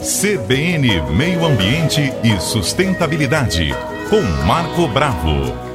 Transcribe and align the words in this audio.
CBN 0.00 1.02
Meio 1.14 1.44
Ambiente 1.44 2.00
e 2.24 2.40
Sustentabilidade, 2.40 3.68
com 4.08 4.22
Marco 4.46 4.88
Bravo. 4.88 5.66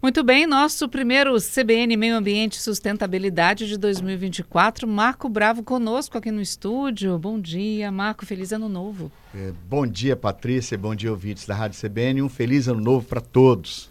Muito 0.00 0.22
bem, 0.22 0.46
nosso 0.46 0.88
primeiro 0.88 1.36
CBN 1.40 1.96
Meio 1.96 2.14
Ambiente 2.16 2.54
e 2.54 2.62
Sustentabilidade 2.62 3.66
de 3.66 3.76
2024. 3.76 4.86
Marco 4.86 5.28
Bravo 5.28 5.64
conosco 5.64 6.16
aqui 6.16 6.30
no 6.30 6.40
estúdio. 6.40 7.18
Bom 7.18 7.40
dia, 7.40 7.90
Marco. 7.90 8.24
Feliz 8.24 8.52
ano 8.52 8.68
novo. 8.68 9.10
É, 9.34 9.52
bom 9.68 9.84
dia, 9.84 10.14
Patrícia. 10.14 10.78
Bom 10.78 10.94
dia, 10.94 11.10
ouvintes 11.10 11.46
da 11.46 11.54
Rádio 11.56 11.80
CBN. 11.80 12.22
Um 12.22 12.28
feliz 12.28 12.68
ano 12.68 12.80
novo 12.80 13.04
para 13.06 13.20
todos. 13.20 13.89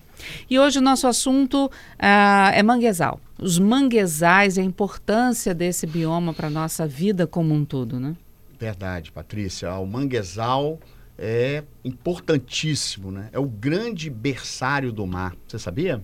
E 0.50 0.60
hoje 0.60 0.80
o 0.80 0.82
nosso 0.82 1.08
assunto 1.08 1.66
uh, 1.66 2.52
é 2.54 2.62
manguezal. 2.64 3.20
Os 3.38 3.58
manguezais 3.58 4.58
e 4.58 4.62
a 4.62 4.64
importância 4.64 5.54
desse 5.54 5.88
bioma 5.88 6.34
para 6.34 6.48
a 6.48 6.50
nossa 6.50 6.86
vida 6.88 7.26
como 7.26 7.54
um 7.54 7.64
todo, 7.64 8.00
né? 8.00 8.16
Verdade, 8.60 9.12
Patrícia. 9.12 9.74
O 9.76 9.86
manguezal 9.86 10.80
é 11.18 11.64
importantíssimo, 11.84 13.12
né? 13.12 13.30
É 13.32 13.40
o 13.40 13.46
grande 13.46 14.10
berçário 14.10 14.92
do 14.92 15.06
mar. 15.06 15.36
Você 15.48 15.60
sabia? 15.60 16.04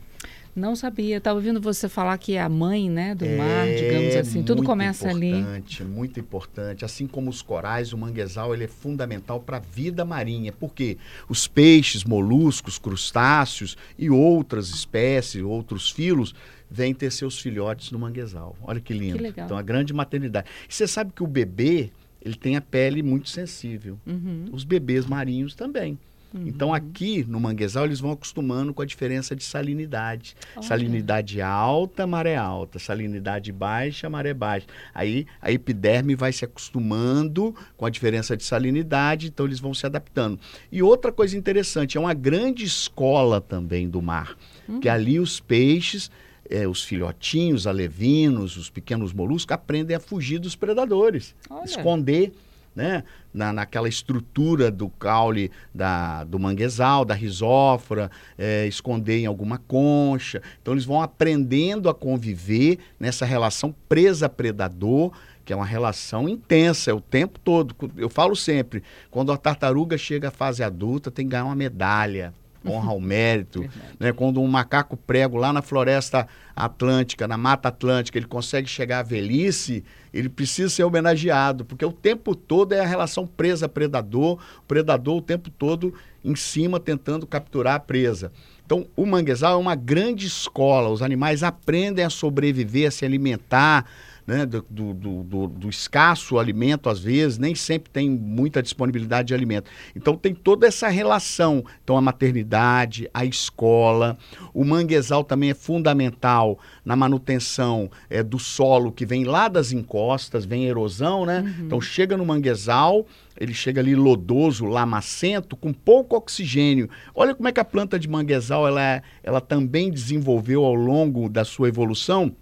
Não 0.56 0.76
sabia. 0.76 1.18
Estava 1.18 1.38
ouvindo 1.38 1.60
você 1.60 1.90
falar 1.90 2.18
que 2.18 2.36
é 2.36 2.42
a 2.42 2.48
mãe 2.48 2.90
né, 2.90 3.14
do 3.14 3.26
é 3.26 3.36
mar, 3.36 3.68
digamos 3.68 4.16
assim. 4.16 4.42
Tudo 4.42 4.64
começa 4.64 5.10
ali. 5.10 5.34
Muito 5.34 5.40
importante, 5.40 5.84
muito 5.84 6.20
importante. 6.20 6.86
Assim 6.86 7.06
como 7.06 7.30
os 7.30 7.42
corais, 7.42 7.92
o 7.92 7.98
manguezal 7.98 8.54
ele 8.54 8.64
é 8.64 8.68
fundamental 8.68 9.42
para 9.42 9.58
a 9.58 9.60
vida 9.60 10.06
marinha. 10.06 10.54
Porque 10.54 10.98
os 11.28 11.46
peixes, 11.46 12.06
moluscos, 12.06 12.80
crustáceos 12.80 13.76
e 14.00 14.10
outras 14.10 14.70
espécies, 14.70 15.44
outros 15.44 15.92
filos, 15.92 16.34
vêm 16.72 16.94
ter 16.94 17.12
seus 17.12 17.38
filhotes 17.38 17.92
no 17.92 18.00
manguezal. 18.00 18.56
Olha 18.62 18.80
que 18.80 18.94
lindo. 18.94 19.18
Que 19.18 19.24
legal. 19.24 19.46
Então, 19.46 19.58
a 19.58 19.62
grande 19.62 19.94
maternidade. 19.94 20.48
E 20.70 20.74
você 20.74 20.88
sabe 20.88 21.12
que 21.14 21.22
o 21.22 21.28
bebê, 21.28 21.92
ele 22.22 22.36
tem 22.36 22.56
a 22.56 22.62
pele 22.62 23.04
muito 23.04 23.30
sensível. 23.30 24.00
Uhum. 24.08 24.46
Os 24.54 24.64
bebês 24.64 25.06
marinhos 25.06 25.54
também. 25.54 26.00
Uhum. 26.36 26.48
Então, 26.48 26.74
aqui 26.74 27.26
no 27.28 27.40
manguezal, 27.40 27.86
eles 27.86 28.00
vão 28.00 28.12
acostumando 28.12 28.74
com 28.74 28.82
a 28.82 28.86
diferença 28.86 29.36
de 29.36 29.44
salinidade. 29.44 30.36
Olha. 30.56 30.68
Salinidade 30.68 31.42
alta, 31.42 32.06
maré 32.06 32.36
alta. 32.36 32.78
Salinidade 32.78 33.52
baixa, 33.52 34.10
maré 34.10 34.34
baixa. 34.34 34.68
Aí 34.94 35.26
a 35.42 35.52
epiderme 35.52 36.16
vai 36.16 36.34
se 36.34 36.44
acostumando 36.44 37.56
com 37.78 37.86
a 37.86 37.90
diferença 37.90 38.36
de 38.36 38.44
salinidade, 38.44 39.28
então 39.28 39.46
eles 39.46 39.60
vão 39.60 39.74
se 39.74 39.86
adaptando. 39.86 40.40
E 40.72 40.84
outra 40.84 41.12
coisa 41.12 41.38
interessante, 41.38 41.98
é 41.98 42.00
uma 42.00 42.14
grande 42.14 42.66
escola 42.66 43.40
também 43.40 43.88
do 43.88 44.02
mar. 44.02 44.38
Uhum. 44.68 44.80
Que 44.80 44.90
ali 44.90 45.20
os 45.20 45.40
peixes 45.40 46.12
é, 46.50 46.68
os 46.68 46.84
filhotinhos, 46.84 47.66
alevinos, 47.66 48.56
os 48.56 48.70
pequenos 48.70 49.12
moluscos 49.14 49.52
aprendem 49.52 49.96
a 49.96 50.00
fugir 50.00 50.38
dos 50.38 50.56
predadores, 50.56 51.36
Olha. 51.50 51.66
esconder 51.66 52.32
né? 52.76 53.04
Na, 53.34 53.54
naquela 53.54 53.88
estrutura 53.88 54.70
do 54.70 54.90
caule 54.90 55.52
da, 55.74 56.24
do 56.24 56.38
manguezal, 56.38 57.06
da 57.06 57.14
risófora, 57.14 58.12
é, 58.38 58.68
esconder 58.68 59.20
em 59.20 59.26
alguma 59.26 59.58
concha. 59.58 60.42
Então 60.62 60.74
eles 60.74 60.86
vão 60.86 61.02
aprendendo 61.02 61.90
a 61.90 61.94
conviver 61.94 62.80
nessa 63.00 63.26
relação 63.26 63.74
presa-predador, 63.88 65.12
que 65.44 65.54
é 65.54 65.56
uma 65.56 65.66
relação 65.66 66.28
intensa, 66.28 66.92
é 66.92 66.94
o 66.94 67.02
tempo 67.02 67.40
todo. 67.40 67.76
Eu 67.96 68.10
falo 68.10 68.36
sempre, 68.36 68.84
quando 69.10 69.32
a 69.32 69.38
tartaruga 69.38 69.98
chega 69.98 70.28
à 70.28 70.32
fase 70.32 70.64
adulta, 70.64 71.12
tem 71.12 71.26
que 71.26 71.32
ganhar 71.32 71.46
uma 71.46 71.56
medalha 71.56 72.34
honra 72.66 72.92
ao 72.92 73.00
mérito. 73.00 73.68
né? 74.00 74.12
Quando 74.12 74.42
um 74.42 74.48
macaco 74.48 74.98
prego 74.98 75.38
lá 75.38 75.52
na 75.54 75.62
floresta 75.62 76.28
atlântica, 76.56 77.28
na 77.28 77.38
mata 77.38 77.70
atlântica, 77.70 78.18
ele 78.18 78.28
consegue 78.28 78.68
chegar 78.68 79.00
à 79.00 79.04
velhice, 79.04 79.84
ele 80.14 80.30
precisa 80.30 80.70
ser 80.70 80.84
homenageado, 80.84 81.66
porque 81.66 81.86
o 81.86 81.92
tempo 81.92 82.36
todo 82.36 82.74
é 82.74 82.80
a 82.80 82.86
relação 82.86 83.28
presa-predador, 83.28 84.40
o 84.60 84.64
predador 84.68 85.18
o 85.18 85.22
tempo 85.22 85.50
todo 85.50 85.94
em 86.24 86.36
cima 86.36 86.80
tentando 86.80 87.28
capturar 87.28 87.76
a 87.76 87.80
presa. 87.80 88.32
Então, 88.66 88.88
o 88.96 89.06
manguezal 89.06 89.54
é 89.54 89.62
uma 89.62 89.76
grande 89.76 90.26
escola, 90.26 90.90
os 90.90 91.04
animais 91.04 91.44
aprendem 91.44 92.04
a 92.04 92.10
sobreviver, 92.10 92.88
a 92.88 92.92
se 92.92 93.06
alimentar, 93.06 93.86
né, 94.26 94.46
do, 94.46 94.66
do, 94.70 94.94
do, 94.94 95.48
do, 95.48 95.70
escasso 95.70 96.40
alimento, 96.40 96.90
às 96.90 97.00
vezes, 97.00 97.38
nem 97.38 97.54
sempre 97.54 97.92
tem 97.92 98.10
muita 98.10 98.62
disponibilidade 98.62 99.28
de 99.28 99.34
alimento. 99.34 99.70
Então 99.96 100.16
tem 100.16 100.34
toda 100.34 100.66
essa 100.66 100.88
relação. 100.88 101.64
Então 101.84 101.96
a 101.96 102.02
maternidade, 102.02 103.10
a 103.14 103.24
escola, 103.24 104.18
o 104.54 104.66
manguezal 104.66 105.24
também 105.24 105.52
é 105.52 105.54
fundamental 105.54 106.58
na 106.84 106.96
manutenção 106.96 107.90
é, 108.10 108.24
do 108.24 108.40
solo 108.40 108.92
que 108.92 109.06
vem 109.06 109.26
lá 109.26 109.48
das 109.48 109.72
encostas, 109.72 110.44
vem 110.44 110.66
erosão, 110.66 111.26
né? 111.26 111.42
Uhum. 111.42 111.66
Então 111.66 111.82
chega 111.82 112.18
no 112.18 112.26
manguezal, 112.26 113.06
ele 113.40 113.54
chega 113.54 113.80
ali 113.80 113.96
lodoso, 113.96 114.66
lamacento, 114.66 115.56
com 115.56 115.72
pouco 115.72 116.16
oxigênio. 116.16 116.90
Olha 117.14 117.36
como 117.36 117.48
é 117.48 117.52
que 117.52 117.60
a 117.60 117.66
planta 117.66 118.00
de 118.00 118.08
manguezal 118.08 118.68
ela, 118.68 118.82
é, 118.82 119.02
ela 119.22 119.42
também 119.42 119.92
desenvolveu 119.92 120.64
ao 120.64 120.74
longo 120.74 121.30
da 121.30 121.46
sua 121.46 121.68
evolução 121.68 122.36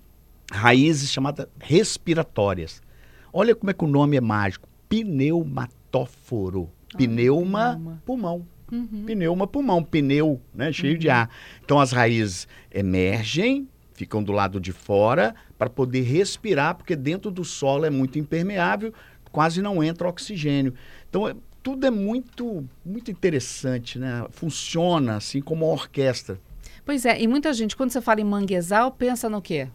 raízes 0.54 1.12
chamadas 1.12 1.48
respiratórias. 1.60 2.82
Olha 3.32 3.56
como 3.56 3.72
é 3.72 3.74
que 3.74 3.84
o 3.84 3.88
nome 3.88 4.16
é 4.16 4.22
mágico. 4.22 4.68
Pneumatóforo. 4.88 6.70
Pneuma, 6.96 7.76
pneuma. 7.76 8.02
pulmão. 8.06 8.48
Uhum. 8.72 9.04
Pneuma, 9.06 9.48
pulmão. 9.48 9.84
Pneu, 9.84 10.40
né? 10.54 10.72
Cheio 10.72 10.94
uhum. 10.94 11.00
de 11.00 11.10
ar. 11.10 11.30
Então 11.64 11.80
as 11.80 11.92
raízes 11.92 12.48
emergem, 12.72 13.68
ficam 13.94 14.24
do 14.24 14.32
lado 14.32 14.60
de 14.60 14.72
fora 14.72 15.34
para 15.58 15.70
poder 15.70 16.02
respirar, 16.02 16.76
porque 16.76 16.96
dentro 16.96 17.32
do 17.32 17.44
solo 17.44 17.86
é 17.86 17.90
muito 17.90 18.20
impermeável, 18.20 18.94
quase 19.32 19.62
não 19.62 19.84
entra 19.84 20.08
oxigênio. 20.08 20.74
Então 21.10 21.28
é, 21.28 21.36
tudo 21.64 21.88
é 21.88 21.92
muito, 21.92 22.68
muito 22.86 23.10
interessante, 23.10 23.98
né? 23.98 24.26
Funciona 24.30 25.16
assim 25.16 25.42
como 25.42 25.66
uma 25.66 25.74
orquestra. 25.74 26.40
Pois 26.86 27.06
é, 27.06 27.20
e 27.22 27.28
muita 27.28 27.54
gente, 27.54 27.76
quando 27.76 27.92
você 27.92 28.02
fala 28.02 28.22
em 28.22 28.26
manguezal, 28.26 28.92
pensa 28.92 29.30
no 29.30 29.42
quê? 29.42 29.70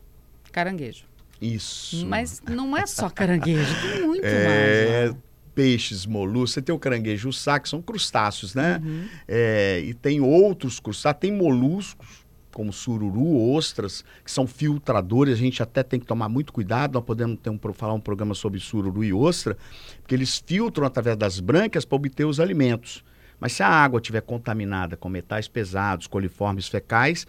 Caranguejo. 0.59 1.05
Isso. 1.41 2.05
Mas 2.05 2.43
não 2.45 2.77
é 2.77 2.85
só 2.85 3.09
caranguejo, 3.09 3.73
tem 3.81 4.03
muito 4.05 4.27
é... 4.27 4.45
mais. 4.45 5.15
Né? 5.15 5.21
peixes, 5.55 6.07
moluscos. 6.07 6.53
Você 6.53 6.63
tem 6.63 6.73
o 6.73 6.79
caranguejo 6.79 7.33
saco, 7.33 7.65
que 7.65 7.69
são 7.69 7.83
crustáceos, 7.83 8.55
né? 8.55 8.81
Uhum. 8.81 9.09
É, 9.27 9.81
e 9.81 9.93
tem 9.93 10.21
outros 10.21 10.79
crustáceos, 10.79 11.21
tem 11.21 11.33
moluscos, 11.33 12.25
como 12.53 12.73
sururu, 12.73 13.53
ostras, 13.53 14.05
que 14.25 14.31
são 14.31 14.47
filtradores. 14.47 15.35
A 15.35 15.37
gente 15.37 15.61
até 15.61 15.83
tem 15.83 15.99
que 15.99 16.07
tomar 16.07 16.29
muito 16.29 16.53
cuidado. 16.53 16.95
Nós 16.95 17.05
podemos 17.05 17.41
ter 17.41 17.51
um, 17.51 17.59
falar 17.73 17.93
um 17.93 18.01
programa 18.01 18.35
sobre 18.35 18.61
sururu 18.61 19.03
e 19.03 19.13
ostra, 19.13 19.57
porque 20.01 20.15
eles 20.15 20.41
filtram 20.47 20.87
através 20.87 21.17
das 21.17 21.41
brancas 21.41 21.85
para 21.85 21.97
obter 21.97 22.25
os 22.25 22.39
alimentos. 22.39 23.05
Mas 23.41 23.53
se 23.53 23.63
a 23.65 23.69
água 23.69 23.99
estiver 23.99 24.21
contaminada 24.21 24.97
com 24.97 25.09
metais 25.09 25.49
pesados, 25.49 26.07
coliformes 26.07 26.69
fecais, 26.69 27.27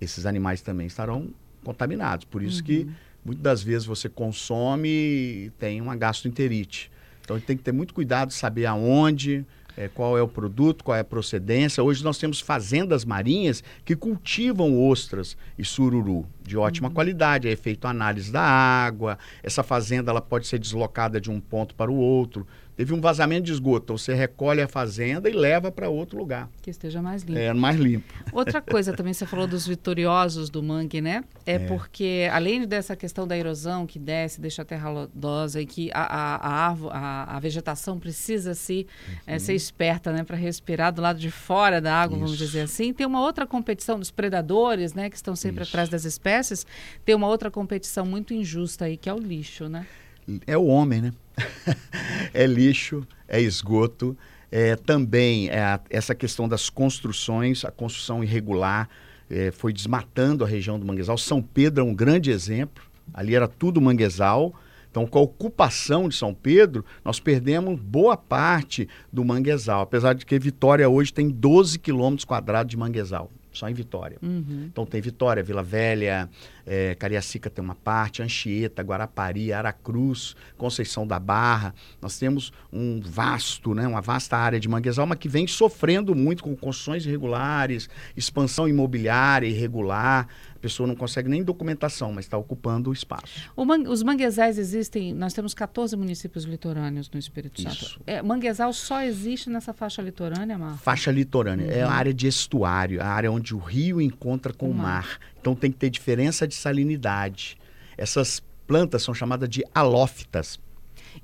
esses 0.00 0.24
animais 0.24 0.62
também 0.62 0.86
estarão 0.86 1.28
contaminados. 1.64 2.24
Por 2.24 2.42
isso 2.42 2.58
uhum. 2.58 2.64
que 2.64 2.88
muitas 3.24 3.42
das 3.42 3.62
vezes 3.62 3.86
você 3.86 4.08
consome 4.08 4.88
e 4.88 5.52
tem 5.58 5.80
uma 5.80 5.96
gastroenterite. 5.96 6.90
Então 7.22 7.38
tem 7.38 7.56
que 7.56 7.62
ter 7.62 7.72
muito 7.72 7.94
cuidado, 7.94 8.32
saber 8.32 8.66
aonde, 8.66 9.44
é, 9.76 9.88
qual 9.88 10.18
é 10.18 10.22
o 10.22 10.28
produto, 10.28 10.82
qual 10.82 10.96
é 10.96 11.00
a 11.00 11.04
procedência. 11.04 11.82
Hoje 11.82 12.02
nós 12.02 12.18
temos 12.18 12.40
fazendas 12.40 13.04
marinhas 13.04 13.62
que 13.84 13.94
cultivam 13.94 14.78
ostras 14.88 15.36
e 15.58 15.64
sururu 15.64 16.26
de 16.50 16.58
ótima 16.58 16.88
uhum. 16.88 16.94
qualidade. 16.94 17.48
É 17.48 17.54
feito 17.54 17.86
análise 17.86 18.32
da 18.32 18.42
água. 18.42 19.18
Essa 19.42 19.62
fazenda 19.62 20.10
ela 20.10 20.20
pode 20.20 20.46
ser 20.46 20.58
deslocada 20.58 21.20
de 21.20 21.30
um 21.30 21.40
ponto 21.40 21.74
para 21.74 21.90
o 21.90 21.96
outro. 21.96 22.46
Teve 22.80 22.94
um 22.94 23.00
vazamento 23.02 23.42
de 23.42 23.52
esgoto, 23.52 23.98
você 23.98 24.14
recolhe 24.14 24.62
a 24.62 24.66
fazenda 24.66 25.28
e 25.28 25.34
leva 25.34 25.70
para 25.70 25.90
outro 25.90 26.16
lugar. 26.16 26.48
Que 26.62 26.70
esteja 26.70 27.02
mais 27.02 27.22
limpo. 27.22 27.38
É, 27.38 27.52
mais 27.52 27.76
limpo. 27.76 28.10
Outra 28.32 28.62
coisa 28.72 28.94
também, 28.94 29.12
você 29.12 29.26
falou 29.26 29.46
dos 29.46 29.66
vitoriosos 29.66 30.48
do 30.48 30.62
mangue, 30.62 31.02
né? 31.02 31.22
É, 31.44 31.56
é, 31.56 31.58
porque, 31.58 32.26
além 32.32 32.66
dessa 32.66 32.96
questão 32.96 33.28
da 33.28 33.36
erosão 33.36 33.86
que 33.86 33.98
desce, 33.98 34.40
deixa 34.40 34.62
a 34.62 34.64
terra 34.64 34.88
lodosa 34.88 35.60
e 35.60 35.66
que 35.66 35.90
a, 35.92 36.00
a, 36.00 36.36
a, 36.36 36.68
árvore, 36.68 36.94
a, 36.94 37.36
a 37.36 37.38
vegetação 37.38 37.98
precisa 37.98 38.54
se, 38.54 38.86
uhum. 39.06 39.14
é, 39.26 39.38
ser 39.38 39.52
esperta 39.52 40.10
né, 40.10 40.24
para 40.24 40.38
respirar 40.38 40.90
do 40.90 41.02
lado 41.02 41.18
de 41.18 41.30
fora 41.30 41.82
da 41.82 41.94
água, 41.94 42.16
Isso. 42.16 42.24
vamos 42.24 42.38
dizer 42.38 42.62
assim. 42.62 42.94
Tem 42.94 43.06
uma 43.06 43.20
outra 43.20 43.46
competição 43.46 43.98
dos 43.98 44.10
predadores, 44.10 44.94
né? 44.94 45.10
Que 45.10 45.16
estão 45.16 45.36
sempre 45.36 45.64
Isso. 45.64 45.70
atrás 45.70 45.90
das 45.90 46.06
espécies. 46.06 46.39
Tem 47.04 47.14
uma 47.14 47.26
outra 47.26 47.50
competição 47.50 48.04
muito 48.04 48.34
injusta 48.34 48.86
aí, 48.86 48.96
que 48.96 49.08
é 49.08 49.14
o 49.14 49.18
lixo, 49.18 49.68
né? 49.68 49.86
É 50.46 50.56
o 50.56 50.66
homem, 50.66 51.00
né? 51.00 51.12
é 52.34 52.46
lixo, 52.46 53.06
é 53.26 53.40
esgoto, 53.40 54.16
é, 54.50 54.76
também 54.76 55.48
é 55.48 55.60
a, 55.60 55.80
essa 55.88 56.14
questão 56.14 56.48
das 56.48 56.68
construções, 56.68 57.64
a 57.64 57.70
construção 57.70 58.22
irregular 58.22 58.88
é, 59.28 59.50
foi 59.50 59.72
desmatando 59.72 60.44
a 60.44 60.46
região 60.46 60.78
do 60.78 60.84
manguezal. 60.84 61.16
São 61.16 61.40
Pedro 61.40 61.84
é 61.84 61.86
um 61.86 61.94
grande 61.94 62.30
exemplo, 62.30 62.82
ali 63.14 63.34
era 63.34 63.46
tudo 63.46 63.80
manguezal. 63.80 64.54
Então, 64.90 65.06
com 65.06 65.20
a 65.20 65.22
ocupação 65.22 66.08
de 66.08 66.16
São 66.16 66.34
Pedro, 66.34 66.84
nós 67.04 67.20
perdemos 67.20 67.78
boa 67.78 68.16
parte 68.16 68.88
do 69.12 69.24
manguezal, 69.24 69.82
apesar 69.82 70.14
de 70.14 70.26
que 70.26 70.36
Vitória 70.36 70.88
hoje 70.88 71.12
tem 71.12 71.28
12 71.28 71.78
quilômetros 71.78 72.24
quadrados 72.24 72.70
de 72.70 72.76
manguezal 72.76 73.30
só 73.52 73.68
em 73.68 73.74
Vitória. 73.74 74.18
Uhum. 74.22 74.66
Então 74.70 74.86
tem 74.86 75.00
Vitória, 75.00 75.42
Vila 75.42 75.62
Velha, 75.62 76.28
é, 76.66 76.94
Cariacica 76.94 77.50
tem 77.50 77.64
uma 77.64 77.74
parte, 77.74 78.22
Anchieta, 78.22 78.82
Guarapari, 78.82 79.52
Aracruz, 79.52 80.36
Conceição 80.56 81.06
da 81.06 81.18
Barra. 81.18 81.74
Nós 82.00 82.18
temos 82.18 82.52
um 82.72 83.00
vasto, 83.00 83.74
né, 83.74 83.86
uma 83.86 84.00
vasta 84.00 84.36
área 84.36 84.60
de 84.60 84.68
manguezal, 84.68 85.06
mas 85.06 85.18
que 85.18 85.28
vem 85.28 85.46
sofrendo 85.46 86.14
muito 86.14 86.42
com 86.42 86.56
construções 86.56 87.04
irregulares, 87.04 87.88
expansão 88.16 88.68
imobiliária 88.68 89.46
irregular. 89.46 90.28
A 90.60 90.62
pessoa 90.62 90.86
não 90.86 90.94
consegue 90.94 91.26
nem 91.26 91.42
documentação, 91.42 92.12
mas 92.12 92.26
está 92.26 92.36
ocupando 92.36 92.90
o 92.90 92.92
espaço. 92.92 93.50
O 93.56 93.64
man 93.64 93.78
os 93.88 94.02
manguezais 94.02 94.58
existem, 94.58 95.14
nós 95.14 95.32
temos 95.32 95.54
14 95.54 95.96
municípios 95.96 96.44
litorâneos 96.44 97.10
no 97.10 97.18
Espírito 97.18 97.62
Santo. 97.62 97.74
Isso. 97.74 98.00
É, 98.06 98.20
manguezal 98.20 98.70
só 98.74 99.02
existe 99.02 99.48
nessa 99.48 99.72
faixa 99.72 100.02
litorânea, 100.02 100.58
Marco? 100.58 100.76
Faixa 100.76 101.10
litorânea. 101.10 101.64
É 101.64 101.82
a 101.82 101.90
área 101.90 102.12
de 102.12 102.26
estuário, 102.26 103.00
a 103.00 103.06
área 103.06 103.32
onde 103.32 103.54
o 103.54 103.58
rio 103.58 104.02
encontra 104.02 104.52
com 104.52 104.66
o 104.66 104.72
O 104.72 104.74
mar. 104.74 104.84
mar. 104.84 105.18
Então 105.40 105.54
tem 105.54 105.72
que 105.72 105.78
ter 105.78 105.88
diferença 105.88 106.46
de 106.46 106.54
salinidade. 106.54 107.56
Essas 107.96 108.42
plantas 108.66 109.02
são 109.02 109.14
chamadas 109.14 109.48
de 109.48 109.64
halófitas. 109.74 110.60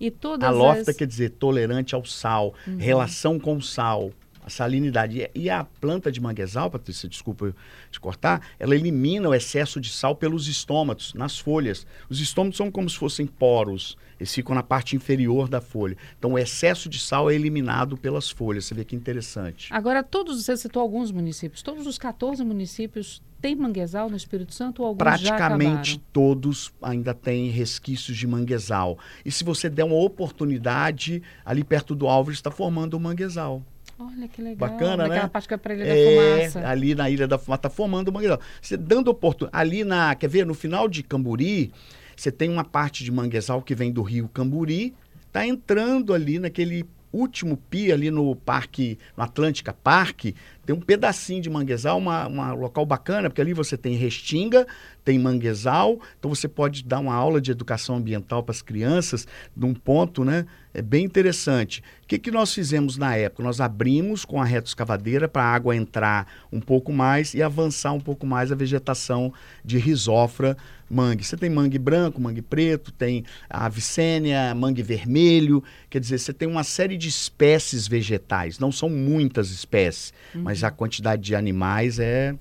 E 0.01 0.11
todas 0.11 0.49
Halófita 0.49 0.93
as... 0.93 0.97
quer 0.97 1.07
dizer 1.07 1.31
tolerante 1.33 1.95
ao 1.95 2.07
sal, 2.07 2.55
relação 2.79 3.39
com 3.39 3.57
o 3.59 3.63
sal, 3.63 4.13
a 4.47 4.51
salinidade. 4.51 5.19
E- 5.21 5.31
E 5.47 5.51
a 5.51 5.65
planta 5.65 6.11
de 6.11 6.21
manguezal, 6.21 6.71
Patrícia, 6.71 7.09
desculpa 7.09 7.55
te 7.91 7.99
cortar, 8.01 8.41
ela 8.59 8.75
elimina 8.75 9.29
o 9.29 9.35
excesso 9.35 9.81
de 9.81 9.91
sal 9.91 10.15
pelos 10.17 10.47
estômatos, 10.49 11.13
nas 11.15 11.39
folhas. 11.39 11.87
Os 12.09 12.21
estômatos 12.21 12.57
são 12.57 12.71
como 12.71 12.89
se 12.89 12.97
fossem 12.97 13.27
poros, 13.27 13.97
eles 14.19 14.33
ficam 14.35 14.55
na 14.55 14.63
parte 14.63 14.97
inferior 14.97 15.49
da 15.49 15.61
folha. 15.61 15.97
Então 16.19 16.33
o 16.33 16.39
excesso 16.39 16.89
de 16.89 16.99
sal 16.99 17.31
é 17.31 17.35
eliminado 17.35 17.97
pelas 17.97 18.31
folhas. 18.31 18.65
Você 18.65 18.75
vê 18.75 18.85
que 18.85 18.97
interessante. 18.97 19.69
Agora, 19.73 20.03
todos, 20.03 20.43
você 20.45 20.57
citou 20.57 20.81
alguns 20.81 21.11
municípios, 21.11 21.61
todos 21.63 21.87
os 21.87 21.99
14 21.99 22.43
municípios 22.45 23.21
têm 23.41 23.55
manguezal 23.55 24.09
no 24.09 24.17
Espírito 24.17 24.55
Santo 24.55 24.81
ou 24.81 24.89
alguns 24.89 24.99
praticamente 24.99 25.99
todos 26.13 26.73
ainda 26.81 27.13
têm 27.13 27.51
resquícios 27.51 28.17
de 28.17 28.27
manguezal. 28.27 28.99
E 29.25 29.31
se 29.31 29.45
você 29.45 29.69
der 29.69 29.85
uma 29.85 29.97
oportunidade, 29.97 31.23
ali 31.45 31.63
perto 31.63 31.95
do 31.95 32.07
Álvares 32.09 32.39
está 32.39 32.51
formando 32.51 32.97
um 32.97 33.01
manguezal. 33.01 33.63
Olha 33.99 34.29
que 34.29 34.43
legal. 34.43 34.69
Bacana, 34.69 35.05
Naquela 35.05 35.23
né? 35.23 35.29
parte 35.29 35.49
que 35.49 35.55
é 35.55 35.57
para 35.57 35.75
Ilha 35.75 35.85
É, 35.85 36.41
da 36.45 36.51
Fumaça. 36.51 36.69
ali 36.69 36.95
na 36.95 37.09
Ilha 37.11 37.27
da 37.27 37.39
Fumaça, 37.39 37.59
está 37.61 37.71
formando 37.71 38.13
manguezal. 38.13 38.41
Você 38.61 38.77
dando 38.77 39.09
oportunidade. 39.09 39.59
Ali 39.61 39.85
na. 39.85 40.15
Quer 40.15 40.29
ver? 40.29 40.45
No 40.45 40.55
final 40.55 40.87
de 40.89 41.03
Camburi, 41.03 41.73
você 42.15 42.31
tem 42.31 42.51
uma 42.51 42.65
parte 42.65 43.05
de 43.05 43.11
manguezal 43.11 43.63
que 43.63 43.75
vem 43.75 43.91
do 43.91 44.03
rio 44.03 44.29
Camburi, 44.29 44.95
está 45.27 45.47
entrando 45.47 46.13
ali 46.13 46.39
naquele 46.39 46.85
último 47.13 47.57
pia 47.71 47.95
ali 47.95 48.11
no 48.11 48.37
parque, 48.37 48.99
no 49.17 49.23
Atlântica 49.23 49.73
Parque, 49.73 50.35
tem 50.67 50.77
um 50.77 50.81
pedacinho 50.81 51.41
de 51.41 51.49
manguezal, 51.49 51.97
uma, 51.97 52.27
uma 52.27 52.53
local 52.53 52.85
bacana, 52.85 53.31
porque 53.31 53.41
ali 53.41 53.55
você 53.55 53.75
tem 53.75 53.95
restinga, 53.97 54.67
tem 55.03 55.19
manguezal, 55.19 55.99
então 56.19 56.29
você 56.35 56.47
pode 56.47 56.85
dar 56.85 56.99
uma 56.99 57.15
aula 57.15 57.41
de 57.41 57.51
educação 57.51 57.97
ambiental 57.97 58.43
para 58.43 58.53
as 58.53 58.61
crianças 58.61 59.27
num 59.57 59.73
ponto, 59.73 60.25
né? 60.25 60.45
É 60.77 60.83
bem 60.83 61.07
interessante. 61.07 61.83
O 62.03 62.07
que, 62.07 62.19
que 62.19 62.31
nós 62.31 62.53
fizemos 62.53 62.99
na 62.99 63.17
época? 63.17 63.43
Nós 63.43 63.63
abrimos 63.63 64.27
com 64.27 64.43
a 64.43 64.45
retroescavadeira 64.45 65.27
para 65.27 65.43
a 65.43 65.55
água 65.55 65.75
entrar 65.75 66.31
um 66.53 66.61
pouco 66.61 66.93
mais 66.93 67.33
e 67.33 67.43
avançar 67.43 67.93
um 67.93 68.01
pouco 68.01 68.27
mais 68.27 68.53
a 68.53 68.55
vegetação 68.55 69.33
de 69.65 69.79
risófora 69.79 70.55
mangue. 70.89 71.25
Você 71.25 71.35
tem 71.35 71.49
mangue 71.49 71.79
branco, 71.79 72.21
mangue 72.21 72.43
preto, 72.43 72.93
tem 72.93 73.25
a 73.49 73.71
vicênia, 73.71 74.55
mangue 74.55 74.83
vermelho, 74.83 75.65
quer 75.89 75.99
dizer, 75.99 76.19
você 76.19 76.35
tem 76.35 76.47
uma 76.47 76.63
série 76.63 76.99
de 76.99 77.09
espécies 77.09 77.89
vegetais, 77.89 78.59
não 78.59 78.71
são 78.71 78.91
muitas 78.91 79.49
espécies, 79.49 80.13
mas 80.35 80.63
a 80.63 80.71
quantidade 80.71 81.23
de 81.23 81.35
animais 81.35 81.99
é 81.99 82.35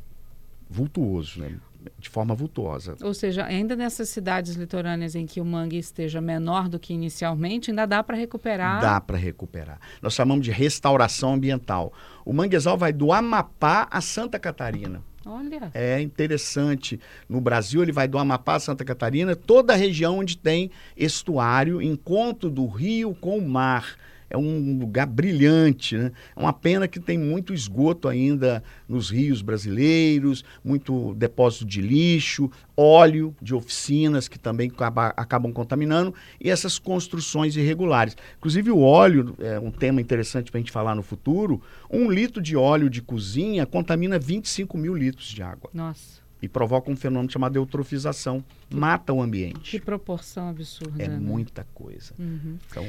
vultuoso, 0.70 1.40
né? 1.40 1.56
De 1.98 2.10
forma 2.10 2.34
vultuosa. 2.36 2.96
Ou 3.02 3.14
seja, 3.14 3.46
ainda 3.46 3.76
nessas 3.76 4.10
cidades 4.10 4.56
litorâneas 4.56 5.16
em 5.16 5.26
que 5.26 5.40
o 5.42 5.46
mangue 5.46 5.78
esteja 5.78 6.22
menor 6.22 6.68
do 6.70 6.80
que 6.80 6.94
inicialmente, 6.94 7.72
ainda 7.72 7.86
dá 7.86 8.04
para 8.04 8.18
recuperar. 8.18 8.82
Dá 8.82 9.02
para 9.02 9.18
recuperar. 9.18 9.80
Nós 10.02 10.14
chamamos 10.14 10.46
de 10.46 10.52
restauração 10.52 11.34
ambiental. 11.34 11.94
O 12.24 12.34
manguezal 12.34 12.78
vai 12.78 12.92
do 12.92 13.12
Amapá 13.12 13.88
a 13.92 14.02
Santa 14.02 14.40
Catarina. 14.40 15.02
Olha, 15.26 15.72
É 15.74 16.00
interessante. 16.00 17.00
No 17.28 17.42
Brasil, 17.42 17.82
ele 17.82 17.92
vai 17.92 18.08
do 18.08 18.20
Amapá 18.20 18.56
a 18.56 18.60
Santa 18.60 18.86
Catarina, 18.86 19.36
toda 19.36 19.74
a 19.74 19.76
região 19.76 20.20
onde 20.20 20.38
tem 20.38 20.70
estuário, 20.96 21.82
encontro 21.82 22.50
do 22.50 22.68
rio 22.68 23.16
com 23.16 23.40
o 23.40 23.50
mar. 23.50 23.96
É 24.30 24.38
um 24.38 24.80
lugar 24.80 25.06
brilhante, 25.06 25.98
né? 25.98 26.12
É 26.36 26.40
uma 26.40 26.54
pena 26.54 26.88
que 26.88 27.00
tem 27.00 27.18
muito 27.18 27.54
esgoto 27.54 28.08
ainda 28.08 28.64
nos 28.88 29.10
rios 29.10 29.42
brasileiros, 29.42 30.44
muito 30.64 31.14
depósito 31.16 31.66
de 31.66 31.82
lixo, 31.82 32.50
óleo 32.76 33.36
de 33.42 33.54
oficinas 33.54 34.28
que 34.28 34.38
também 34.40 34.70
acaba- 34.70 35.14
acabam 35.16 35.52
contaminando 35.54 36.14
e 36.40 36.50
essas 36.50 36.78
construções 36.80 37.56
irregulares. 37.56 38.16
Inclusive 38.38 38.72
o 38.72 38.80
óleo 38.80 39.36
é 39.40 39.60
um 39.60 39.72
tema 39.72 40.02
interessante 40.02 40.52
para 40.52 40.58
a 40.58 40.62
gente 40.62 40.72
falar 40.72 40.96
no 40.96 41.04
futuro. 41.04 41.62
Um 41.90 42.10
litro 42.10 42.42
de 42.42 42.56
óleo 42.56 42.90
de 42.90 43.02
cozinha 43.02 43.66
contamina 43.66 44.18
25 44.20 44.78
mil 44.78 44.96
litros 44.96 45.28
de 45.28 45.42
água 45.42 45.70
nossa, 45.74 46.20
e 46.42 46.48
provoca 46.50 46.92
um 46.92 46.96
fenômeno 46.96 47.32
chamado 47.32 47.56
eutrofização, 47.56 48.44
mata 48.74 49.14
o 49.14 49.18
que 49.18 49.22
ambiente. 49.24 49.80
proporção 49.80 50.50
absurda. 50.50 51.02
É 51.02 51.08
né? 51.08 51.18
muita 51.18 51.66
coisa. 51.74 52.14
Uhum. 52.20 52.58
Então, 52.70 52.86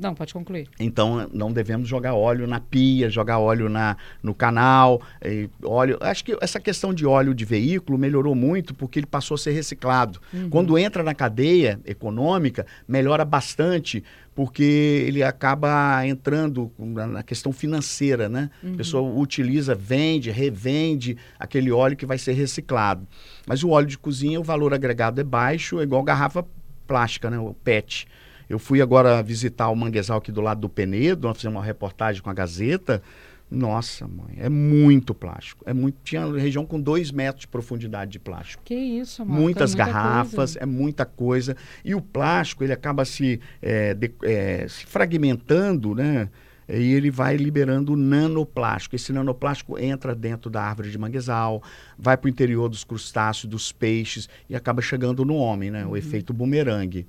Não, 0.00 0.14
pode 0.14 0.32
concluir. 0.32 0.68
então 0.78 1.28
não 1.32 1.52
devemos 1.52 1.86
jogar 1.86 2.14
óleo 2.14 2.46
na 2.46 2.58
pia, 2.58 3.10
jogar 3.10 3.38
óleo 3.38 3.68
na, 3.68 3.96
no 4.22 4.34
canal, 4.34 5.02
e 5.22 5.48
óleo. 5.62 5.98
Acho 6.00 6.24
que 6.24 6.36
essa 6.40 6.58
questão 6.58 6.94
de 6.94 7.04
óleo 7.04 7.34
de 7.34 7.44
veículo 7.44 7.98
melhorou 7.98 8.34
muito 8.34 8.74
porque 8.74 8.98
ele 8.98 9.06
passou 9.06 9.34
a 9.34 9.38
ser 9.38 9.52
reciclado. 9.52 10.20
Quando 10.48 10.78
entra 10.78 11.02
na 11.02 11.14
cadeia 11.14 11.78
econômica, 11.84 12.66
melhora 12.88 13.24
bastante 13.24 14.02
porque 14.34 15.04
ele 15.06 15.22
acaba 15.22 16.06
entrando 16.06 16.72
na 16.78 17.22
questão 17.22 17.52
financeira, 17.52 18.26
né? 18.28 18.48
A 18.72 18.76
pessoa 18.76 19.02
utiliza, 19.02 19.74
vende, 19.74 20.30
revende 20.30 21.16
aquele 21.38 21.70
óleo 21.70 21.96
que 21.96 22.06
vai 22.06 22.16
ser 22.16 22.32
reciclado. 22.32 23.06
Mas 23.46 23.62
o 23.62 23.68
óleo 23.68 23.86
de 23.86 23.98
cozinha, 23.98 24.40
o 24.40 24.44
valor 24.44 24.72
agregado 24.72 25.20
é 25.20 25.24
baixo, 25.24 25.80
é 25.80 25.82
igual 25.82 26.02
garrafa 26.02 26.44
plástica, 26.86 27.28
né? 27.28 27.38
O 27.38 27.52
PET. 27.52 28.06
Eu 28.50 28.58
fui 28.58 28.82
agora 28.82 29.22
visitar 29.22 29.68
o 29.70 29.76
manguezal 29.76 30.18
aqui 30.18 30.32
do 30.32 30.40
lado 30.40 30.60
do 30.60 30.68
Penedo, 30.68 31.28
nós 31.28 31.36
fizemos 31.36 31.56
uma 31.56 31.64
reportagem 31.64 32.20
com 32.20 32.28
a 32.28 32.34
Gazeta. 32.34 33.00
Nossa, 33.48 34.06
mãe, 34.06 34.34
é 34.38 34.48
muito 34.48 35.14
plástico. 35.14 35.64
É 35.66 35.72
muito, 35.72 35.96
tinha 36.04 36.24
região 36.32 36.66
com 36.66 36.80
dois 36.80 37.10
metros 37.12 37.42
de 37.42 37.48
profundidade 37.48 38.10
de 38.10 38.18
plástico. 38.18 38.62
Que 38.64 38.74
isso, 38.74 39.24
Marco, 39.24 39.40
Muitas 39.42 39.72
é 39.74 39.76
garrafas, 39.76 40.56
é 40.56 40.66
muita 40.66 41.04
coisa. 41.06 41.56
E 41.84 41.94
o 41.94 42.00
plástico, 42.00 42.62
ele 42.64 42.72
acaba 42.72 43.04
se, 43.04 43.40
é, 43.62 43.94
de- 43.94 44.12
é, 44.24 44.66
se 44.68 44.84
fragmentando, 44.86 45.94
né? 45.94 46.28
E 46.68 46.92
ele 46.92 47.10
vai 47.10 47.36
liberando 47.36 47.96
nanoplástico. 47.96 48.94
Esse 48.94 49.12
nanoplástico 49.12 49.76
entra 49.78 50.14
dentro 50.14 50.48
da 50.48 50.62
árvore 50.62 50.88
de 50.90 50.96
manguezal, 50.98 51.60
vai 51.98 52.16
para 52.16 52.26
o 52.26 52.30
interior 52.30 52.68
dos 52.68 52.84
crustáceos, 52.84 53.50
dos 53.50 53.72
peixes 53.72 54.28
e 54.48 54.54
acaba 54.54 54.80
chegando 54.80 55.24
no 55.24 55.34
homem, 55.34 55.70
né? 55.72 55.84
O 55.84 55.96
efeito 55.96 56.32
bumerangue. 56.32 57.06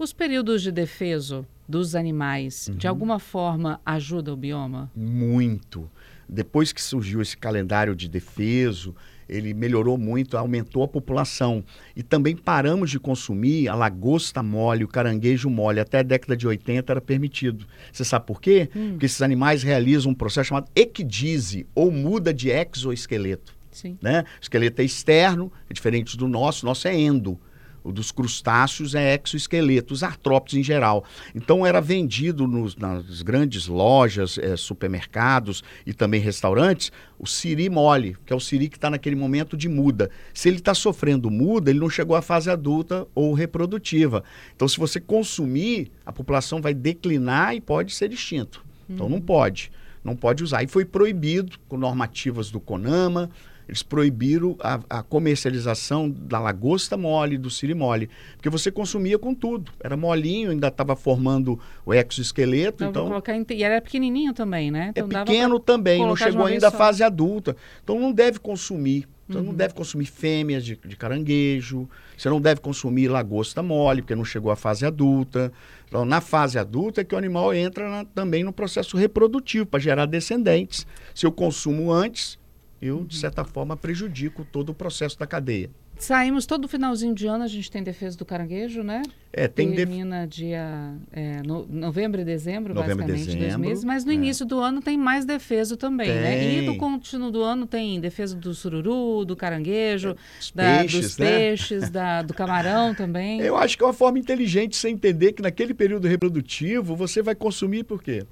Os 0.00 0.14
períodos 0.14 0.62
de 0.62 0.72
defeso 0.72 1.46
dos 1.68 1.94
animais, 1.94 2.68
Uhum. 2.68 2.74
de 2.76 2.86
alguma 2.88 3.18
forma, 3.18 3.78
ajuda 3.84 4.32
o 4.32 4.36
bioma? 4.36 4.90
Muito. 4.96 5.90
Depois 6.26 6.72
que 6.72 6.80
surgiu 6.80 7.20
esse 7.20 7.36
calendário 7.36 7.94
de 7.94 8.08
defeso, 8.08 8.96
ele 9.28 9.52
melhorou 9.52 9.98
muito, 9.98 10.38
aumentou 10.38 10.82
a 10.82 10.88
população. 10.88 11.62
E 11.94 12.02
também 12.02 12.34
paramos 12.34 12.90
de 12.90 12.98
consumir 12.98 13.68
a 13.68 13.74
lagosta 13.74 14.42
mole, 14.42 14.84
o 14.84 14.88
caranguejo 14.88 15.50
mole. 15.50 15.80
Até 15.80 15.98
a 15.98 16.02
década 16.02 16.34
de 16.34 16.48
80 16.48 16.90
era 16.94 17.00
permitido. 17.02 17.66
Você 17.92 18.02
sabe 18.02 18.24
por 18.24 18.40
quê? 18.40 18.70
Porque 18.72 19.04
esses 19.04 19.20
animais 19.20 19.62
realizam 19.62 20.12
um 20.12 20.14
processo 20.14 20.48
chamado 20.48 20.70
equidise, 20.74 21.66
ou 21.74 21.90
muda 21.90 22.32
de 22.32 22.48
exoesqueleto. 22.48 23.54
Sim. 23.70 23.98
Né? 24.00 24.22
O 24.22 24.42
esqueleto 24.42 24.80
é 24.80 24.84
externo, 24.86 25.52
é 25.68 25.74
diferente 25.74 26.16
do 26.16 26.26
nosso, 26.26 26.64
o 26.64 26.68
nosso 26.70 26.88
é 26.88 26.98
endo. 26.98 27.38
O 27.82 27.92
dos 27.92 28.12
crustáceos 28.12 28.94
é 28.94 29.18
exoesqueleto, 29.24 29.94
os 29.94 30.02
artrópodes 30.02 30.58
em 30.58 30.62
geral. 30.62 31.04
Então 31.34 31.64
era 31.66 31.80
vendido 31.80 32.46
nos- 32.46 32.76
nas 32.76 33.22
grandes 33.22 33.66
lojas, 33.66 34.36
eh, 34.38 34.56
supermercados 34.56 35.62
e 35.86 35.92
também 35.94 36.20
restaurantes 36.20 36.92
o 37.18 37.26
siri 37.26 37.68
mole, 37.68 38.16
que 38.26 38.32
é 38.32 38.36
o 38.36 38.40
siri 38.40 38.68
que 38.68 38.76
está 38.76 38.90
naquele 38.90 39.16
momento 39.16 39.56
de 39.56 39.68
muda. 39.68 40.10
Se 40.34 40.48
ele 40.48 40.56
está 40.58 40.74
sofrendo 40.74 41.30
muda, 41.30 41.70
ele 41.70 41.78
não 41.80 41.90
chegou 41.90 42.16
à 42.16 42.22
fase 42.22 42.50
adulta 42.50 43.06
ou 43.14 43.32
reprodutiva. 43.34 44.24
Então 44.54 44.66
se 44.68 44.78
você 44.78 45.00
consumir, 45.00 45.90
a 46.04 46.12
população 46.12 46.60
vai 46.60 46.74
declinar 46.74 47.54
e 47.54 47.60
pode 47.60 47.94
ser 47.94 48.12
extinto. 48.12 48.64
Então 48.88 49.08
não 49.08 49.20
pode, 49.20 49.70
não 50.02 50.16
pode 50.16 50.42
usar. 50.42 50.62
E 50.62 50.66
foi 50.66 50.84
proibido 50.84 51.58
com 51.68 51.76
normativas 51.76 52.50
do 52.50 52.58
CONAMA, 52.58 53.30
eles 53.70 53.84
proibiram 53.84 54.56
a, 54.58 54.80
a 54.90 55.02
comercialização 55.02 56.10
da 56.10 56.40
lagosta 56.40 56.96
mole, 56.96 57.38
do 57.38 57.48
siri 57.48 57.72
mole, 57.72 58.10
porque 58.34 58.50
você 58.50 58.68
consumia 58.68 59.16
com 59.16 59.32
tudo. 59.32 59.70
Era 59.78 59.96
molinho, 59.96 60.50
ainda 60.50 60.66
estava 60.66 60.96
formando 60.96 61.56
o 61.86 61.94
exoesqueleto, 61.94 62.82
Então, 62.82 62.90
então 62.90 63.06
colocar 63.06 63.36
em- 63.36 63.46
E 63.48 63.62
era 63.62 63.80
pequenininho 63.80 64.34
também, 64.34 64.72
né? 64.72 64.86
é 64.86 64.90
Então 64.90 65.08
dava 65.08 65.24
pequeno 65.24 65.60
também, 65.60 66.04
não 66.04 66.16
chegou 66.16 66.46
ainda 66.46 66.66
à 66.66 66.70
fase 66.72 67.04
adulta. 67.04 67.56
Então 67.84 67.98
não 68.00 68.10
deve 68.10 68.40
consumir. 68.40 69.06
Você 69.28 69.38
uhum. 69.38 69.44
não 69.44 69.54
deve 69.54 69.74
consumir 69.74 70.06
fêmeas 70.06 70.64
de, 70.64 70.74
de, 70.74 70.96
caranguejo, 70.96 71.88
você 72.18 72.28
não 72.28 72.40
deve 72.40 72.60
consumir 72.60 73.06
lagosta 73.06 73.62
mole, 73.62 74.02
porque 74.02 74.16
não 74.16 74.24
chegou 74.24 74.50
à 74.50 74.56
fase 74.56 74.84
adulta. 74.84 75.52
Então, 75.86 76.04
na 76.04 76.20
fase 76.20 76.58
adulta 76.58 77.02
é 77.02 77.04
que 77.04 77.14
o 77.14 77.18
animal 77.18 77.54
entra 77.54 77.88
na, 77.88 78.04
também 78.04 78.42
no 78.42 78.52
processo 78.52 78.96
reprodutivo, 78.96 79.66
para 79.66 79.78
gerar 79.78 80.06
descendentes. 80.06 80.84
Se 81.14 81.24
eu 81.24 81.30
consumo 81.30 81.92
antes, 81.92 82.40
eu, 82.80 83.04
de 83.04 83.16
uhum. 83.16 83.20
certa 83.20 83.44
forma, 83.44 83.76
prejudico 83.76 84.44
todo 84.44 84.70
o 84.70 84.74
processo 84.74 85.18
da 85.18 85.26
cadeia. 85.26 85.70
Saímos 86.00 86.46
todo 86.46 86.66
finalzinho 86.66 87.14
de 87.14 87.26
ano, 87.26 87.44
a 87.44 87.46
gente 87.46 87.70
tem 87.70 87.82
defesa 87.82 88.16
do 88.16 88.24
caranguejo, 88.24 88.82
né? 88.82 89.02
É, 89.30 89.46
tem 89.46 89.70
Termina 89.74 90.26
def... 90.26 90.30
dia 90.30 90.94
é, 91.12 91.42
no, 91.42 91.66
novembro 91.66 92.22
e 92.22 92.24
dezembro, 92.24 92.72
novembro 92.72 93.04
basicamente, 93.04 93.26
dezembro, 93.26 93.48
dois 93.48 93.56
meses. 93.58 93.84
Mas 93.84 94.04
no 94.06 94.10
é. 94.10 94.14
início 94.14 94.46
do 94.46 94.58
ano 94.60 94.80
tem 94.80 94.96
mais 94.96 95.26
defesa 95.26 95.76
também, 95.76 96.06
tem. 96.06 96.20
né? 96.20 96.54
E 96.54 96.62
no 96.62 96.78
contínuo 96.78 97.30
do 97.30 97.42
ano 97.42 97.66
tem 97.66 98.00
defesa 98.00 98.34
do 98.34 98.54
sururu, 98.54 99.26
do 99.26 99.36
caranguejo, 99.36 100.16
da, 100.54 100.78
peixes, 100.78 101.00
dos 101.02 101.18
né? 101.18 101.26
peixes, 101.26 101.90
da, 101.90 102.22
do 102.22 102.32
camarão 102.32 102.94
também. 102.96 103.38
Eu 103.42 103.58
acho 103.58 103.76
que 103.76 103.84
é 103.84 103.86
uma 103.86 103.92
forma 103.92 104.18
inteligente 104.18 104.76
você 104.76 104.88
entender 104.88 105.34
que 105.34 105.42
naquele 105.42 105.74
período 105.74 106.08
reprodutivo 106.08 106.96
você 106.96 107.20
vai 107.20 107.34
consumir 107.34 107.84
por 107.84 108.02
quê? 108.02 108.24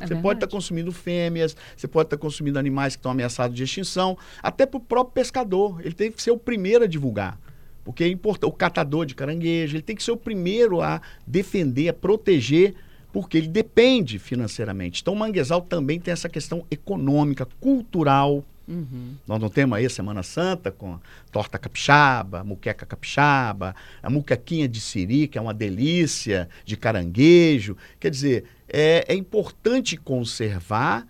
É 0.00 0.06
você 0.06 0.16
pode 0.16 0.38
estar 0.38 0.46
tá 0.46 0.50
consumindo 0.50 0.92
fêmeas, 0.92 1.56
você 1.76 1.86
pode 1.86 2.06
estar 2.06 2.16
tá 2.16 2.20
consumindo 2.20 2.58
animais 2.58 2.96
que 2.96 3.00
estão 3.00 3.12
ameaçados 3.12 3.56
de 3.56 3.62
extinção, 3.62 4.16
até 4.42 4.66
para 4.66 4.78
o 4.78 4.80
próprio 4.80 5.14
pescador. 5.14 5.80
Ele 5.80 5.94
tem 5.94 6.10
que 6.10 6.22
ser 6.22 6.30
o 6.30 6.38
primeiro 6.38 6.84
a 6.84 6.86
divulgar. 6.86 7.38
Porque 7.84 8.02
é 8.02 8.08
importante, 8.08 8.50
o 8.50 8.52
catador 8.52 9.04
de 9.04 9.14
caranguejo, 9.14 9.76
ele 9.76 9.82
tem 9.82 9.94
que 9.94 10.02
ser 10.02 10.12
o 10.12 10.16
primeiro 10.16 10.80
a 10.80 11.02
defender, 11.26 11.90
a 11.90 11.92
proteger, 11.92 12.74
porque 13.12 13.36
ele 13.36 13.46
depende 13.46 14.18
financeiramente. 14.18 15.02
Então 15.02 15.14
o 15.14 15.16
manguezal 15.16 15.60
também 15.60 16.00
tem 16.00 16.10
essa 16.10 16.28
questão 16.28 16.66
econômica, 16.70 17.46
cultural. 17.60 18.42
Uhum. 18.66 19.14
Nós 19.26 19.40
não 19.40 19.48
temos 19.50 19.76
aí 19.76 19.86
a 19.86 19.90
Semana 19.90 20.22
Santa 20.22 20.70
com 20.70 20.98
torta 21.30 21.58
capixaba, 21.58 22.42
muqueca 22.42 22.86
capixaba, 22.86 23.74
a 24.02 24.08
muquequinha 24.08 24.66
de 24.66 24.80
siri, 24.80 25.28
que 25.28 25.36
é 25.36 25.40
uma 25.40 25.52
delícia, 25.54 26.48
de 26.64 26.76
caranguejo. 26.76 27.76
Quer 28.00 28.10
dizer, 28.10 28.44
é, 28.68 29.04
é 29.06 29.14
importante 29.14 29.96
conservar 29.96 31.06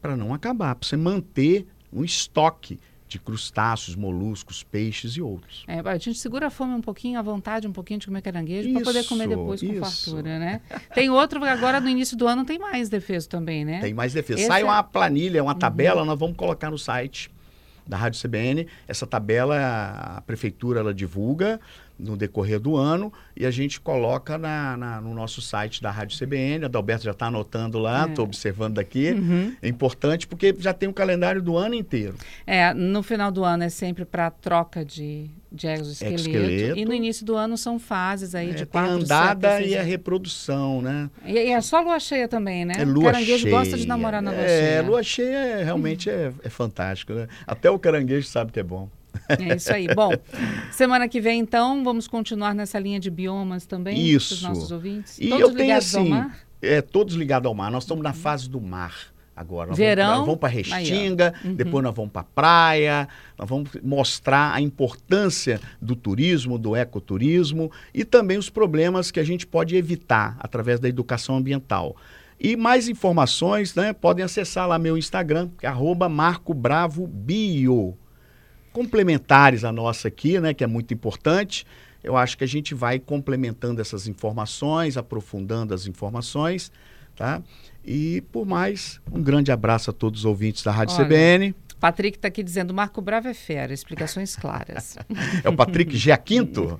para 0.00 0.16
não 0.16 0.34
acabar, 0.34 0.74
para 0.74 0.88
você 0.88 0.96
manter 0.96 1.66
um 1.92 2.04
estoque 2.04 2.78
de 3.10 3.18
crustáceos, 3.18 3.96
moluscos, 3.96 4.62
peixes 4.62 5.16
e 5.16 5.20
outros. 5.20 5.64
É, 5.66 5.80
a 5.80 5.98
gente 5.98 6.18
segura 6.18 6.46
a 6.46 6.50
fome 6.50 6.74
um 6.74 6.80
pouquinho, 6.80 7.18
a 7.18 7.22
vontade 7.22 7.66
um 7.66 7.72
pouquinho 7.72 7.98
de 7.98 8.06
comer 8.06 8.22
caranguejo 8.22 8.72
para 8.72 8.82
poder 8.82 9.04
comer 9.04 9.28
depois 9.28 9.60
com 9.60 9.66
isso. 9.66 9.80
fartura, 9.80 10.38
né? 10.38 10.60
Tem 10.94 11.10
outro, 11.10 11.44
agora 11.44 11.80
no 11.80 11.88
início 11.88 12.16
do 12.16 12.28
ano 12.28 12.44
tem 12.44 12.58
mais 12.58 12.88
defeso 12.88 13.28
também, 13.28 13.64
né? 13.64 13.80
Tem 13.80 13.92
mais 13.92 14.12
defeso. 14.12 14.38
Esse 14.38 14.46
Sai 14.46 14.62
é... 14.62 14.64
uma 14.64 14.80
planilha, 14.82 15.42
uma 15.42 15.56
tabela, 15.56 16.02
uhum. 16.02 16.06
nós 16.06 16.18
vamos 16.18 16.36
colocar 16.36 16.70
no 16.70 16.78
site 16.78 17.30
da 17.90 17.96
Rádio 17.96 18.20
CBN. 18.22 18.66
Essa 18.88 19.06
tabela 19.06 20.16
a 20.16 20.20
prefeitura 20.22 20.80
ela 20.80 20.94
divulga 20.94 21.60
no 21.98 22.16
decorrer 22.16 22.58
do 22.58 22.76
ano 22.76 23.12
e 23.36 23.44
a 23.44 23.50
gente 23.50 23.78
coloca 23.78 24.38
na, 24.38 24.76
na 24.76 25.00
no 25.00 25.12
nosso 25.12 25.42
site 25.42 25.82
da 25.82 25.90
Rádio 25.90 26.18
CBN. 26.18 26.64
A 26.64 26.66
Adalberto 26.66 27.04
já 27.04 27.10
está 27.10 27.26
anotando 27.26 27.78
lá, 27.78 28.06
estou 28.06 28.24
é. 28.24 28.28
observando 28.28 28.74
daqui. 28.74 29.10
Uhum. 29.10 29.54
É 29.60 29.68
importante 29.68 30.26
porque 30.26 30.54
já 30.58 30.72
tem 30.72 30.88
o 30.88 30.94
calendário 30.94 31.42
do 31.42 31.56
ano 31.56 31.74
inteiro. 31.74 32.14
É, 32.46 32.72
no 32.72 33.02
final 33.02 33.30
do 33.30 33.44
ano 33.44 33.64
é 33.64 33.68
sempre 33.68 34.04
para 34.04 34.30
troca 34.30 34.84
de, 34.84 35.30
de 35.52 35.66
exoesqueleto, 35.66 36.20
exoesqueleto. 36.20 36.78
E 36.78 36.84
no 36.84 36.94
início 36.94 37.26
do 37.26 37.34
ano 37.34 37.56
são 37.56 37.78
fases 37.78 38.34
aí 38.34 38.50
é, 38.50 38.54
de 38.54 38.66
quatro, 38.66 38.94
tem 38.94 39.02
andada 39.02 39.56
sete, 39.56 39.68
e 39.68 39.76
a 39.76 39.82
reprodução, 39.82 40.80
né? 40.80 41.10
E, 41.24 41.32
e, 41.32 41.52
é 41.52 41.60
só 41.60 41.80
lua 41.80 41.98
cheia 41.98 42.28
também, 42.28 42.64
né? 42.64 42.74
É 42.78 42.84
lua 42.84 42.98
o 42.98 43.06
caranguejo 43.06 43.42
cheia. 43.42 43.50
gosta 43.56 43.76
de 43.76 43.86
namorar 43.86 44.22
na 44.22 44.30
lua 44.30 44.40
é, 44.40 44.48
cheia. 44.48 44.78
É, 44.78 44.82
lua 44.82 45.02
cheia 45.02 45.36
é, 45.36 45.64
realmente 45.64 46.08
é, 46.08 46.32
é 46.44 46.48
fantástico, 46.48 47.12
né? 47.12 47.26
Até 47.46 47.70
o 47.70 47.78
caranguejo 47.78 48.26
sabe 48.28 48.52
que 48.52 48.60
é 48.60 48.62
bom. 48.62 48.88
É 49.28 49.56
isso 49.56 49.72
aí. 49.72 49.88
Bom, 49.92 50.12
semana 50.70 51.08
que 51.08 51.20
vem, 51.20 51.40
então, 51.40 51.82
vamos 51.82 52.06
continuar 52.06 52.54
nessa 52.54 52.78
linha 52.78 53.00
de 53.00 53.10
biomas 53.10 53.66
também? 53.66 53.98
Isso. 53.98 54.34
Os 54.34 54.42
nossos 54.42 54.70
ouvintes? 54.70 55.18
E 55.18 55.28
todos 55.28 55.48
eu 55.48 55.54
tenho 55.54 55.76
assim, 55.76 56.10
é, 56.62 56.80
todos 56.80 57.16
ligados 57.16 57.46
ao 57.46 57.54
mar. 57.54 57.70
Nós 57.70 57.82
estamos 57.82 58.04
na 58.04 58.12
fase 58.12 58.48
do 58.48 58.60
mar 58.60 59.12
agora. 59.40 59.70
Nós 59.70 59.78
Verão. 59.78 60.26
Vamos, 60.26 60.38
para 60.38 60.50
Restinga, 60.50 61.32
uhum. 61.44 61.54
depois 61.54 61.82
nós 61.82 61.94
vamos 61.94 62.12
para 62.12 62.22
praia, 62.22 63.08
nós 63.38 63.48
vamos 63.48 63.70
mostrar 63.82 64.52
a 64.54 64.60
importância 64.60 65.60
do 65.80 65.96
turismo, 65.96 66.58
do 66.58 66.76
ecoturismo 66.76 67.72
e 67.94 68.04
também 68.04 68.36
os 68.36 68.50
problemas 68.50 69.10
que 69.10 69.18
a 69.18 69.24
gente 69.24 69.46
pode 69.46 69.74
evitar 69.76 70.36
através 70.38 70.78
da 70.78 70.88
educação 70.88 71.36
ambiental. 71.36 71.96
E 72.38 72.56
mais 72.56 72.88
informações, 72.88 73.74
né, 73.74 73.92
podem 73.92 74.24
acessar 74.24 74.68
lá 74.68 74.78
meu 74.78 74.96
Instagram, 74.96 75.50
que 75.58 75.66
é 75.66 75.72
@marcobravobio 76.08 77.96
complementares 78.72 79.64
à 79.64 79.72
nossa 79.72 80.08
aqui, 80.08 80.38
né, 80.38 80.54
que 80.54 80.62
é 80.62 80.66
muito 80.66 80.94
importante. 80.94 81.66
Eu 82.02 82.16
acho 82.16 82.38
que 82.38 82.44
a 82.44 82.46
gente 82.46 82.74
vai 82.74 82.98
complementando 82.98 83.80
essas 83.80 84.06
informações, 84.06 84.96
aprofundando 84.96 85.74
as 85.74 85.86
informações, 85.86 86.72
tá? 87.14 87.42
E 87.84 88.22
por 88.32 88.46
mais, 88.46 89.00
um 89.10 89.22
grande 89.22 89.50
abraço 89.50 89.90
a 89.90 89.92
todos 89.92 90.20
os 90.20 90.24
ouvintes 90.24 90.62
da 90.62 90.70
Rádio 90.70 90.96
Olha, 90.96 91.04
CBN. 91.04 91.54
Patrick 91.80 92.18
está 92.18 92.28
aqui 92.28 92.42
dizendo, 92.42 92.74
Marco 92.74 93.00
Bravo 93.00 93.28
é 93.28 93.34
fera, 93.34 93.72
explicações 93.72 94.36
claras. 94.36 94.98
é 95.42 95.48
o 95.48 95.56
Patrick 95.56 95.96
Giaquinto? 95.96 96.76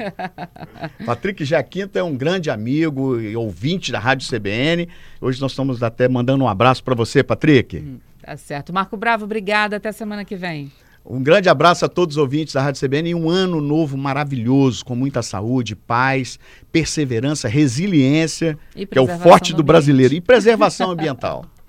Patrick 1.07 1.43
Giaquinto 1.43 1.99
é 1.99 2.03
um 2.03 2.15
grande 2.15 2.51
amigo 2.51 3.19
e 3.19 3.35
ouvinte 3.35 3.91
da 3.91 3.99
Rádio 3.99 4.29
CBN. 4.29 4.89
Hoje 5.19 5.41
nós 5.41 5.53
estamos 5.53 5.83
até 5.83 6.07
mandando 6.07 6.45
um 6.45 6.49
abraço 6.49 6.85
para 6.85 6.95
você, 6.95 7.23
Patrick. 7.23 7.79
Hum, 7.79 7.99
tá 8.21 8.37
certo. 8.37 8.75
Marco 8.75 8.95
Bravo, 8.95 9.25
obrigada. 9.25 9.77
Até 9.77 9.91
semana 9.91 10.23
que 10.23 10.37
vem. 10.37 10.71
Um 11.05 11.23
grande 11.23 11.49
abraço 11.49 11.85
a 11.85 11.89
todos 11.89 12.17
os 12.17 12.21
ouvintes 12.21 12.55
da 12.55 12.63
Rádio 12.63 12.81
CBN 12.81 13.11
e 13.11 13.15
um 13.15 13.29
ano 13.29 13.61
novo 13.61 13.97
maravilhoso, 13.97 14.85
com 14.85 14.95
muita 14.95 15.23
saúde, 15.23 15.75
paz, 15.75 16.39
perseverança, 16.71 17.49
resiliência, 17.49 18.59
que 18.75 18.99
é 18.99 19.01
o 19.01 19.09
forte 19.19 19.55
do 19.55 19.63
brasileiro, 19.63 20.15
e 20.15 20.21
preservação 20.21 20.91
ambiental. 20.93 21.47